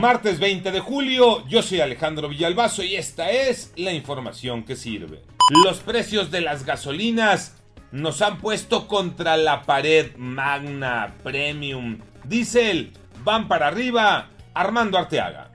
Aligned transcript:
Martes 0.00 0.38
20 0.38 0.72
de 0.72 0.80
julio, 0.80 1.46
yo 1.48 1.62
soy 1.62 1.80
Alejandro 1.80 2.28
Villalbazo 2.28 2.82
y 2.82 2.96
esta 2.96 3.30
es 3.30 3.72
la 3.76 3.92
información 3.92 4.64
que 4.64 4.76
sirve. 4.76 5.22
Los 5.64 5.78
precios 5.78 6.30
de 6.30 6.40
las 6.40 6.64
gasolinas 6.64 7.54
nos 7.92 8.20
han 8.22 8.38
puesto 8.38 8.88
contra 8.88 9.36
la 9.36 9.62
pared 9.62 10.14
Magna, 10.16 11.14
Premium, 11.22 12.00
Diesel, 12.24 12.92
van 13.24 13.48
para 13.48 13.68
arriba. 13.68 14.30
Armando 14.56 14.96
Arteaga. 14.96 15.50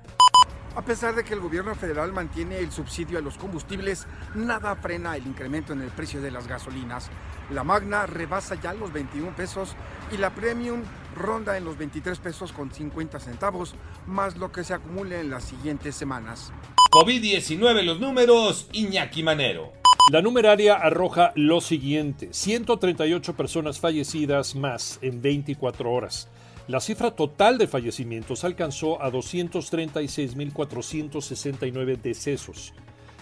A 0.75 0.83
pesar 0.83 1.15
de 1.15 1.23
que 1.23 1.33
el 1.33 1.39
gobierno 1.39 1.73
federal 1.73 2.13
mantiene 2.13 2.59
el 2.59 2.71
subsidio 2.71 3.17
a 3.17 3.21
los 3.21 3.35
combustibles, 3.35 4.05
nada 4.35 4.75
frena 4.75 5.17
el 5.17 5.25
incremento 5.25 5.73
en 5.73 5.81
el 5.81 5.89
precio 5.89 6.21
de 6.21 6.29
las 6.29 6.47
gasolinas. 6.47 7.09
La 7.49 7.63
Magna 7.63 8.05
rebasa 8.05 8.55
ya 8.55 8.75
los 8.75 8.93
21 8.93 9.35
pesos 9.35 9.75
y 10.11 10.17
la 10.17 10.29
Premium 10.29 10.83
ronda 11.15 11.57
en 11.57 11.65
los 11.65 11.77
23 11.77 12.17
pesos 12.19 12.51
con 12.51 12.71
50 12.71 13.19
centavos, 13.19 13.75
más 14.07 14.37
lo 14.37 14.51
que 14.51 14.63
se 14.63 14.73
acumule 14.73 15.19
en 15.19 15.29
las 15.29 15.43
siguientes 15.43 15.95
semanas. 15.95 16.51
COVID-19 16.91 17.83
los 17.83 17.99
números, 17.99 18.67
Iñaki 18.73 19.23
Manero. 19.23 19.71
La 20.11 20.21
numeraria 20.21 20.75
arroja 20.75 21.31
lo 21.35 21.61
siguiente, 21.61 22.29
138 22.31 23.35
personas 23.35 23.79
fallecidas 23.79 24.55
más 24.55 24.99
en 25.01 25.21
24 25.21 25.91
horas. 25.91 26.27
La 26.67 26.79
cifra 26.79 27.11
total 27.11 27.57
de 27.57 27.67
fallecimientos 27.67 28.43
alcanzó 28.43 29.01
a 29.01 29.11
236.469 29.11 32.01
decesos, 32.01 32.73